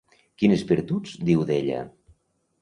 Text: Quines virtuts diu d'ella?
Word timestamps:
Quines 0.43 0.63
virtuts 0.71 1.13
diu 1.29 1.45
d'ella? 1.51 1.85